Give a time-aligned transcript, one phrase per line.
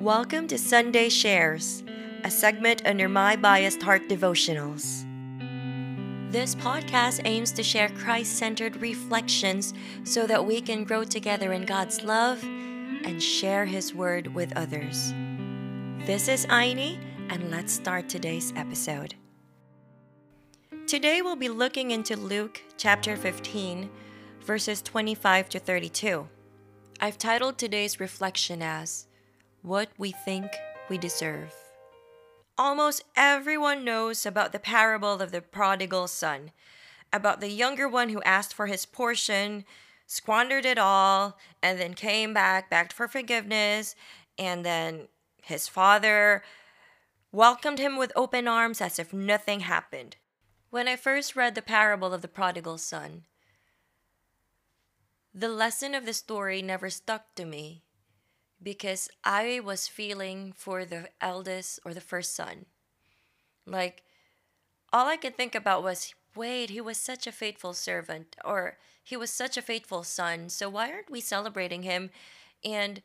[0.00, 1.84] Welcome to Sunday Shares,
[2.24, 5.04] a segment under My Biased Heart Devotionals.
[6.32, 9.74] This podcast aims to share Christ centered reflections
[10.04, 15.12] so that we can grow together in God's love and share His word with others.
[16.06, 16.98] This is Aini,
[17.28, 19.16] and let's start today's episode.
[20.86, 23.90] Today we'll be looking into Luke chapter 15,
[24.40, 26.26] verses 25 to 32.
[27.02, 29.06] I've titled today's reflection as
[29.62, 30.50] What We Think
[30.88, 31.54] We Deserve.
[32.56, 36.52] Almost everyone knows about the parable of the prodigal son,
[37.12, 39.66] about the younger one who asked for his portion,
[40.06, 43.94] squandered it all, and then came back, begged for forgiveness,
[44.38, 45.08] and then
[45.42, 46.42] his father
[47.30, 50.16] welcomed him with open arms as if nothing happened.
[50.70, 53.24] When I first read the parable of the prodigal son,
[55.34, 57.82] the lesson of the story never stuck to me
[58.62, 62.66] because I was feeling for the eldest or the first son.
[63.66, 64.02] Like,
[64.92, 69.16] all I could think about was wait, he was such a faithful servant, or he
[69.16, 72.10] was such a faithful son, so why aren't we celebrating him?
[72.64, 73.02] And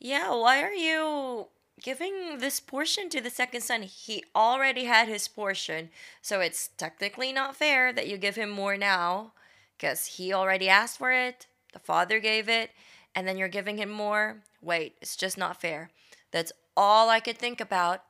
[0.00, 1.46] yeah, why are you
[1.80, 3.82] giving this portion to the second son?
[3.82, 8.76] He already had his portion, so it's technically not fair that you give him more
[8.76, 9.32] now
[9.78, 12.70] because he already asked for it the father gave it,
[13.16, 14.42] and then you're giving him more.
[14.60, 15.90] Wait, it's just not fair.
[16.30, 18.02] That's all I could think about.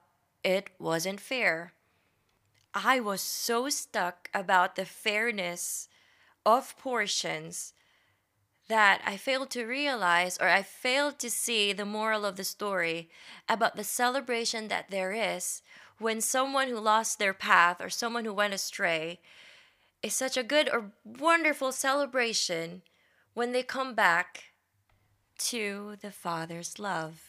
[0.43, 1.73] It wasn't fair.
[2.75, 5.89] I was so stuck about the fairness
[6.45, 7.73] of portions
[8.69, 13.09] that I failed to realize or I failed to see the moral of the story
[13.49, 15.63] about the celebration that there is
[15.99, 19.21] when someone who lost their path or someone who went astray
[20.03, 22.83] is such a good or wonderful celebration
[23.35, 24.45] when they come back
[25.39, 27.23] to the Father's love.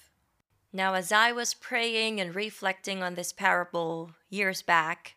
[0.73, 5.15] Now, as I was praying and reflecting on this parable years back,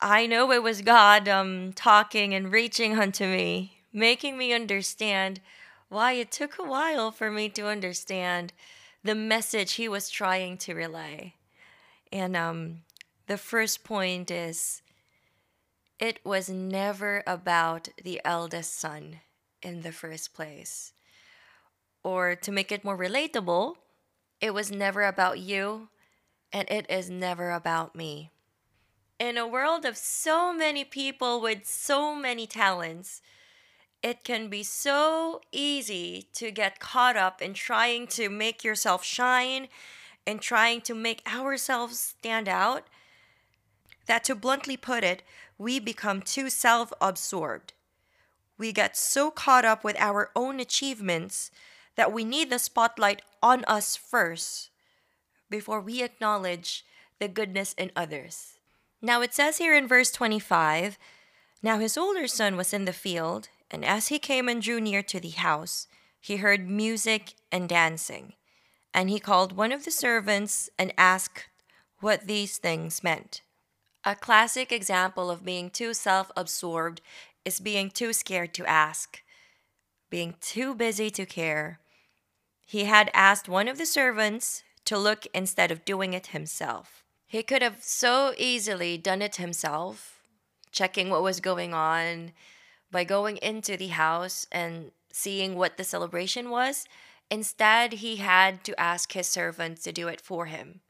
[0.00, 5.40] I know it was God um, talking and reaching unto me, making me understand
[5.88, 8.52] why it took a while for me to understand
[9.02, 11.34] the message He was trying to relay.
[12.12, 12.82] And um,
[13.26, 14.82] the first point is
[15.98, 19.20] it was never about the eldest son
[19.62, 20.92] in the first place.
[22.04, 23.74] Or to make it more relatable,
[24.40, 25.88] it was never about you
[26.52, 28.30] and it is never about me.
[29.18, 33.22] In a world of so many people with so many talents,
[34.02, 39.68] it can be so easy to get caught up in trying to make yourself shine
[40.26, 42.84] and trying to make ourselves stand out
[44.06, 45.22] that, to bluntly put it,
[45.56, 47.72] we become too self absorbed
[48.56, 51.50] we get so caught up with our own achievements
[51.96, 54.70] that we need the spotlight on us first
[55.50, 56.84] before we acknowledge
[57.20, 58.54] the goodness in others.
[59.00, 60.98] Now it says here in verse 25
[61.62, 65.02] Now his older son was in the field, and as he came and drew near
[65.02, 65.86] to the house,
[66.20, 68.32] he heard music and dancing.
[68.92, 71.46] And he called one of the servants and asked
[72.00, 73.42] what these things meant.
[74.04, 77.00] A classic example of being too self absorbed
[77.44, 79.22] is being too scared to ask,
[80.10, 81.80] being too busy to care.
[82.64, 87.04] He had asked one of the servants to look instead of doing it himself.
[87.26, 90.20] He could have so easily done it himself,
[90.70, 92.32] checking what was going on
[92.90, 96.86] by going into the house and seeing what the celebration was.
[97.30, 100.80] Instead, he had to ask his servants to do it for him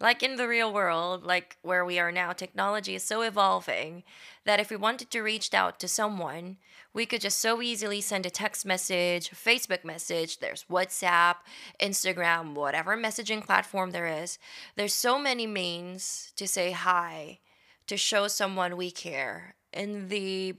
[0.00, 4.02] like in the real world, like where we are now, technology is so evolving
[4.44, 6.56] that if we wanted to reach out to someone,
[6.92, 11.36] we could just so easily send a text message, Facebook message, there's WhatsApp,
[11.80, 14.38] Instagram, whatever messaging platform there is.
[14.76, 17.38] There's so many means to say hi,
[17.86, 20.54] to show someone we care in the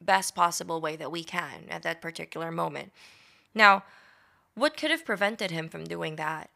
[0.00, 2.92] best possible way that we can at that particular moment.
[3.54, 3.84] Now,
[4.54, 6.50] what could have prevented him from doing that?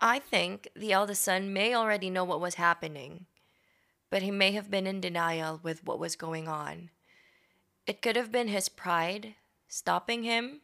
[0.00, 3.26] I think the eldest son may already know what was happening,
[4.10, 6.90] but he may have been in denial with what was going on.
[7.86, 9.34] It could have been his pride
[9.66, 10.60] stopping him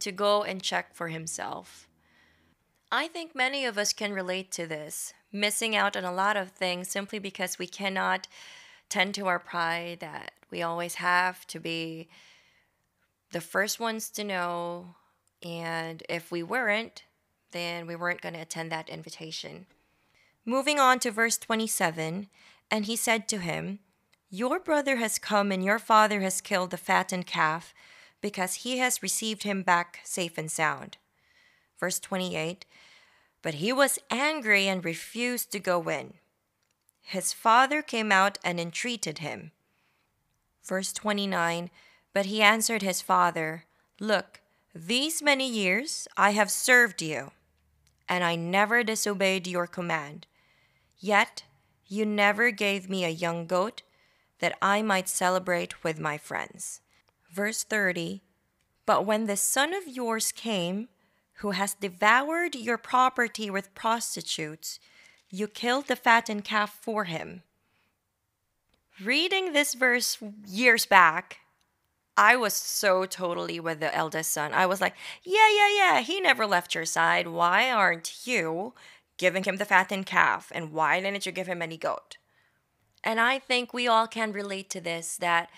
[0.00, 1.88] to go and check for himself.
[2.90, 6.50] I think many of us can relate to this, missing out on a lot of
[6.50, 8.26] things simply because we cannot
[8.88, 12.08] tend to our pride that we always have to be
[13.32, 14.94] the first ones to know.
[15.42, 17.04] And if we weren't,
[17.52, 19.66] then we weren't going to attend that invitation.
[20.44, 22.28] Moving on to verse 27,
[22.70, 23.80] and he said to him,
[24.30, 27.74] Your brother has come, and your father has killed the fattened calf,
[28.20, 30.96] because he has received him back safe and sound.
[31.78, 32.64] Verse 28
[33.42, 36.14] But he was angry and refused to go in.
[37.02, 39.52] His father came out and entreated him.
[40.64, 41.70] Verse 29
[42.12, 43.64] But he answered his father,
[44.00, 44.40] Look,
[44.74, 47.32] these many years I have served you,
[48.08, 50.26] and I never disobeyed your command.
[50.98, 51.44] Yet
[51.86, 53.82] you never gave me a young goat
[54.40, 56.80] that I might celebrate with my friends.
[57.32, 58.22] Verse 30
[58.86, 60.88] But when the son of yours came,
[61.38, 64.80] who has devoured your property with prostitutes,
[65.30, 67.42] you killed the fattened calf for him.
[69.02, 71.38] Reading this verse years back,
[72.18, 74.52] I was so totally with the eldest son.
[74.52, 77.28] I was like, yeah, yeah, yeah, he never left your side.
[77.28, 78.74] Why aren't you
[79.18, 80.50] giving him the fattened calf?
[80.52, 82.16] And why didn't you give him any goat?
[83.04, 85.48] And I think we all can relate to this that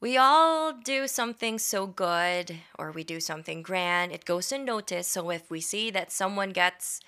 [0.00, 5.10] we all do something so good or we do something grand, it goes unnoticed.
[5.10, 7.00] So if we see that someone gets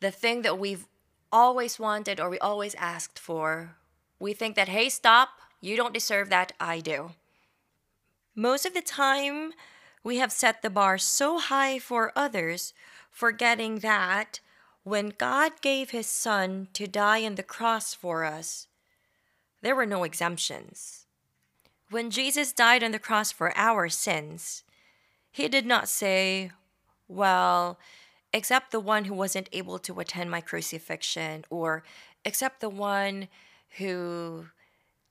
[0.00, 0.86] the thing that we've
[1.30, 3.76] always wanted or we always asked for,
[4.18, 5.28] we think that, hey, stop,
[5.60, 7.10] you don't deserve that, I do.
[8.38, 9.54] Most of the time,
[10.04, 12.74] we have set the bar so high for others,
[13.10, 14.40] forgetting that
[14.84, 18.68] when God gave his son to die on the cross for us,
[19.62, 21.06] there were no exemptions.
[21.88, 24.64] When Jesus died on the cross for our sins,
[25.32, 26.50] he did not say,
[27.08, 27.78] Well,
[28.34, 31.84] except the one who wasn't able to attend my crucifixion, or
[32.22, 33.28] except the one
[33.78, 34.48] who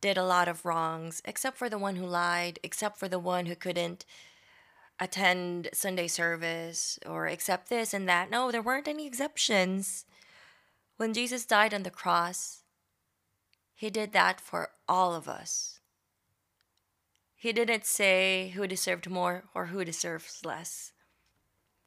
[0.05, 3.47] did a lot of wrongs, except for the one who lied, except for the one
[3.47, 4.05] who couldn't
[4.99, 8.29] attend Sunday service, or accept this and that.
[8.29, 10.05] No, there weren't any exceptions.
[10.97, 12.61] When Jesus died on the cross,
[13.73, 15.79] he did that for all of us.
[17.35, 20.91] He didn't say who deserved more or who deserves less.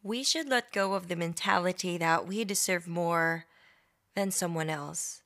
[0.02, 3.46] We should let go of the mentality that we deserve more
[4.16, 5.22] than someone else.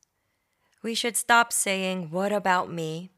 [0.82, 3.10] We should stop saying, What about me?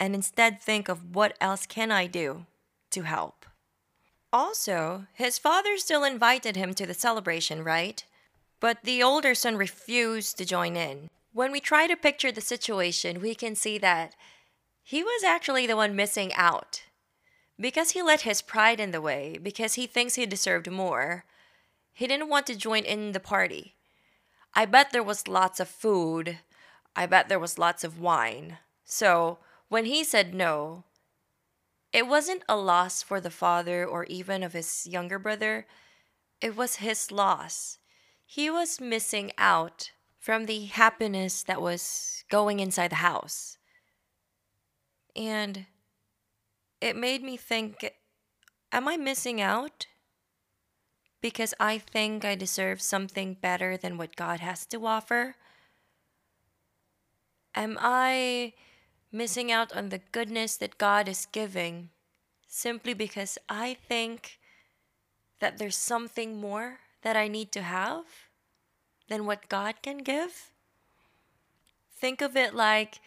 [0.00, 2.46] and instead think of what else can I do
[2.90, 3.44] to help.
[4.32, 8.02] Also, his father still invited him to the celebration, right?
[8.58, 11.10] But the older son refused to join in.
[11.32, 14.14] When we try to picture the situation, we can see that
[14.82, 16.82] he was actually the one missing out.
[17.58, 21.24] Because he let his pride in the way, because he thinks he deserved more,
[21.92, 23.74] he didn't want to join in the party.
[24.54, 26.38] I bet there was lots of food.
[26.96, 28.58] I bet there was lots of wine.
[28.84, 29.38] So,
[29.68, 30.84] when he said no,
[31.92, 35.66] it wasn't a loss for the father or even of his younger brother.
[36.40, 37.78] It was his loss.
[38.24, 43.58] He was missing out from the happiness that was going inside the house.
[45.16, 45.66] And
[46.80, 47.92] it made me think
[48.72, 49.86] Am I missing out?
[51.20, 55.36] Because I think I deserve something better than what God has to offer?
[57.54, 58.54] Am I
[59.12, 61.90] missing out on the goodness that God is giving
[62.46, 64.38] simply because I think
[65.40, 68.04] that there's something more that I need to have
[69.08, 70.52] than what God can give?
[71.94, 73.00] Think of it like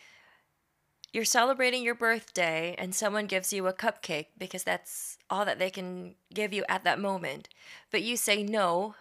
[1.14, 5.70] you're celebrating your birthday and someone gives you a cupcake because that's all that they
[5.70, 7.48] can give you at that moment,
[7.92, 8.96] but you say no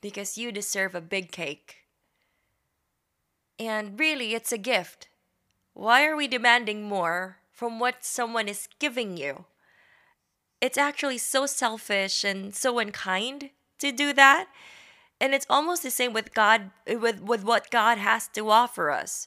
[0.00, 1.76] because you deserve a big cake.
[3.58, 5.08] And really, it's a gift.
[5.74, 9.44] Why are we demanding more from what someone is giving you?
[10.62, 14.46] It's actually so selfish and so unkind to do that.
[15.20, 19.26] And it's almost the same with God with, with what God has to offer us.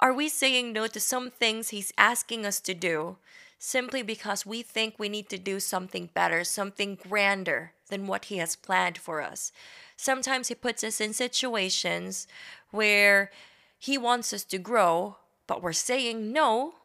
[0.00, 3.18] Are we saying no to some things He's asking us to do
[3.58, 8.38] simply because we think we need to do something better, something grander than what He
[8.38, 9.52] has planned for us?
[9.98, 12.26] Sometimes He puts us in situations
[12.70, 13.30] where
[13.78, 15.16] He wants us to grow,
[15.46, 16.76] but we're saying no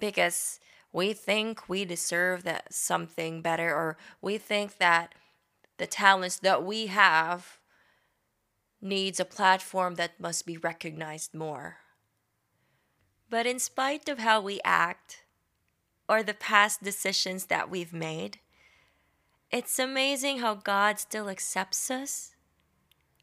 [0.00, 0.58] because
[0.92, 5.14] we think we deserve that something better or we think that
[5.76, 7.58] the talents that we have
[8.82, 11.78] needs a platform that must be recognized more.
[13.30, 15.22] But in spite of how we act
[16.08, 18.38] or the past decisions that we've made,
[19.50, 22.34] it's amazing how God still accepts us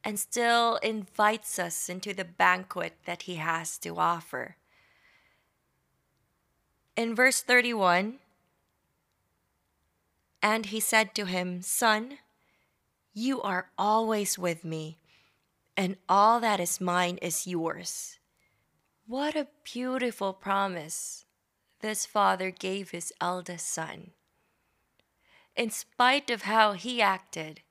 [0.03, 4.55] and still invites us into the banquet that He has to offer.
[6.96, 8.20] In verse 31,
[10.41, 12.17] and he said to him, Son,
[13.13, 14.98] you are always with me,
[15.77, 18.17] and all that is mine is yours.
[19.08, 21.25] What a beautiful promise
[21.81, 24.12] this father gave his eldest son.
[25.55, 27.62] in spite of how he acted,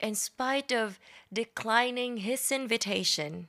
[0.00, 0.98] in spite of
[1.32, 3.48] declining his invitation,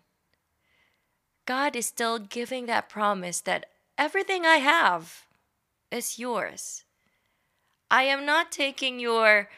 [1.46, 3.68] God is still giving that promise that
[3.98, 5.26] everything I have
[5.92, 6.84] is yours.
[7.92, 9.50] I am not taking your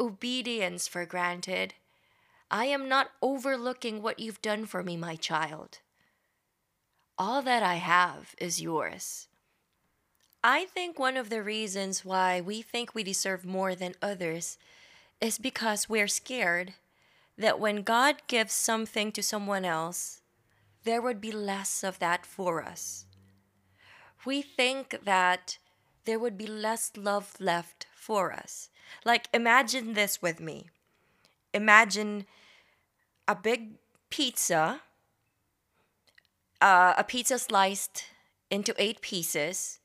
[0.00, 1.74] obedience for granted.
[2.50, 5.80] I am not overlooking what you've done for me, my child.
[7.16, 9.28] All that I have is yours.
[10.42, 14.58] I think one of the reasons why we think we deserve more than others
[15.20, 16.74] is because we're scared
[17.38, 20.20] that when God gives something to someone else,
[20.82, 23.06] there would be less of that for us.
[24.24, 25.58] We think that
[26.04, 28.70] there would be less love left for us.
[29.04, 30.66] Like, imagine this with me.
[31.54, 32.26] Imagine
[33.26, 33.74] a big
[34.10, 34.82] pizza,
[36.64, 38.06] uh, a pizza sliced
[38.50, 39.80] into eight pieces,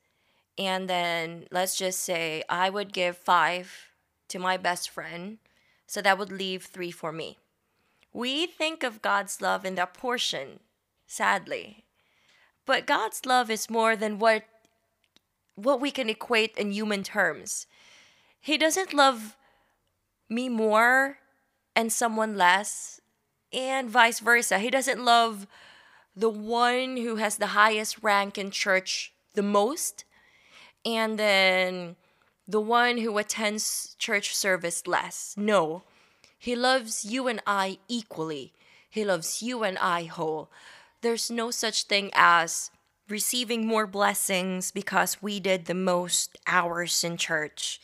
[0.56, 3.90] and then let's just say I would give five
[4.28, 5.36] to my best friend,
[5.86, 7.36] so that would leave three for me.
[8.14, 10.60] We think of God's love in that portion,
[11.06, 11.84] sadly.
[12.64, 14.44] But God's love is more than what
[15.56, 17.66] what we can equate in human terms.
[18.40, 19.36] He doesn't love
[20.30, 21.18] me more
[21.76, 23.02] and someone less,
[23.52, 24.58] and vice versa.
[24.58, 25.46] He doesn't love
[26.16, 30.04] the one who has the highest rank in church the most,
[30.84, 31.96] and then
[32.46, 35.34] the one who attends church service less.
[35.36, 35.82] No,
[36.38, 38.52] he loves you and I equally.
[38.88, 40.50] He loves you and I whole.
[41.00, 42.70] There's no such thing as
[43.08, 47.80] receiving more blessings because we did the most hours in church,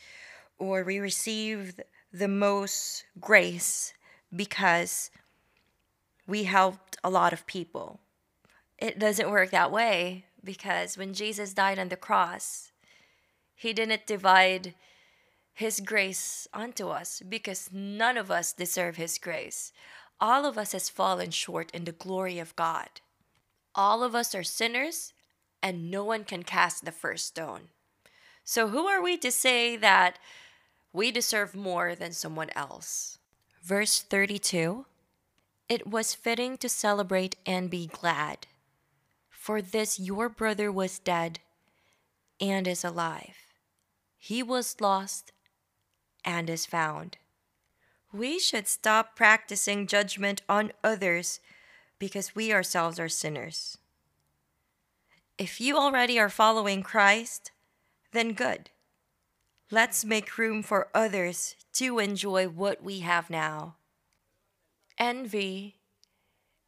[0.57, 1.81] or we received
[2.11, 3.93] the most grace
[4.35, 5.11] because
[6.25, 7.99] we helped a lot of people.
[8.77, 12.71] It doesn't work that way because when Jesus died on the cross,
[13.55, 14.75] he didn't divide
[15.53, 19.73] his grace onto us because none of us deserve his grace.
[20.21, 22.89] All of us has fallen short in the glory of God.
[23.73, 25.13] All of us are sinners
[25.61, 27.69] and no one can cast the first stone.
[28.43, 30.19] So who are we to say that
[30.93, 33.17] we deserve more than someone else?
[33.61, 34.85] Verse 32
[35.67, 38.47] It was fitting to celebrate and be glad,
[39.47, 41.39] for this your brother was dead
[42.41, 43.37] and is alive.
[44.17, 45.31] He was lost
[46.25, 47.15] and is found.
[48.11, 51.39] We should stop practicing judgment on others
[51.97, 53.77] because we ourselves are sinners.
[55.37, 57.51] If you already are following Christ,
[58.11, 58.69] then good.
[59.71, 63.77] Let's make room for others to enjoy what we have now.
[64.97, 65.76] Envy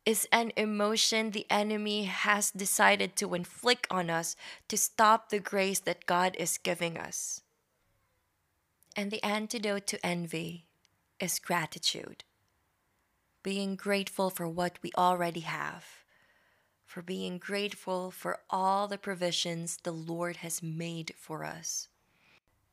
[0.09, 4.35] is an emotion the enemy has decided to inflict on us
[4.67, 7.43] to stop the grace that God is giving us.
[8.95, 10.65] And the antidote to envy
[11.19, 12.23] is gratitude.
[13.43, 15.85] Being grateful for what we already have,
[16.87, 21.87] for being grateful for all the provisions the Lord has made for us.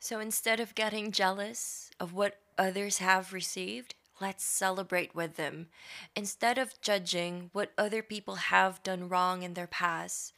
[0.00, 5.68] So instead of getting jealous of what others have received, Let's celebrate with them.
[6.14, 10.32] Instead of judging what other people have done wrong in their past,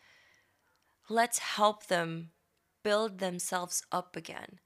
[1.09, 2.31] let's help them
[2.83, 4.59] build themselves up again.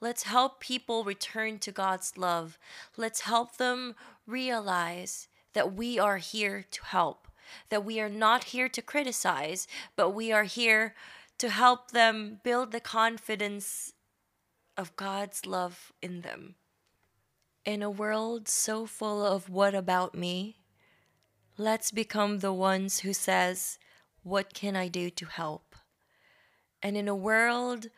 [0.00, 2.58] Let's help people return to God's love.
[2.96, 3.94] Let's help them
[4.26, 7.28] realize that we are here to help,
[7.70, 10.94] that we are not here to criticize, but we are here
[11.38, 13.92] to help them build the confidence
[14.76, 16.56] of God's love in them.
[17.66, 20.60] In a world so full of what about me,
[21.58, 23.80] let's become the ones who says,
[24.22, 25.74] what can I do to help?
[26.80, 27.88] And in a world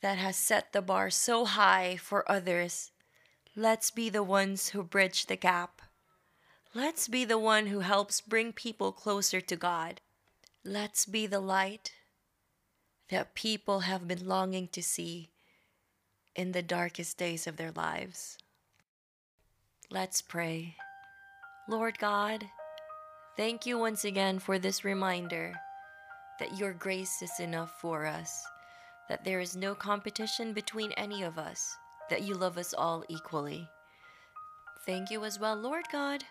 [0.00, 2.92] that has set the bar so high for others,
[3.56, 5.82] let's be the ones who bridge the gap.
[6.72, 10.00] Let's be the one who helps bring people closer to God.
[10.64, 11.94] Let's be the light
[13.08, 15.30] that people have been longing to see
[16.36, 18.38] in the darkest days of their lives.
[19.90, 20.76] Let's pray.
[21.68, 22.44] Lord God,
[23.36, 25.54] thank you once again for this reminder
[26.38, 28.44] that your grace is enough for us,
[29.08, 31.76] that there is no competition between any of us,
[32.10, 33.66] that you love us all equally.
[34.84, 36.22] Thank you as well, Lord God,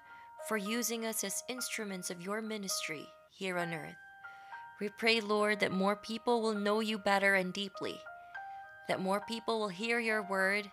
[0.47, 3.95] for using us as instruments of your ministry here on earth.
[4.79, 7.99] We pray, Lord, that more people will know you better and deeply
[8.87, 10.69] that more people will hear your word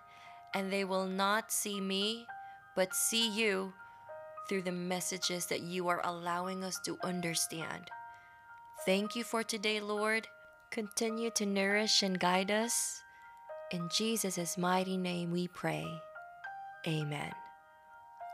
[0.54, 2.26] and they will not see me,
[2.76, 3.72] but see you
[4.48, 7.90] through the messages that you are allowing us to understand.
[8.84, 10.26] Thank you for today, Lord.
[10.70, 13.02] Continue to nourish and guide us.
[13.70, 15.86] In Jesus' mighty name we pray.
[16.86, 17.32] Amen.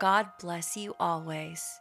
[0.00, 1.80] God bless you always.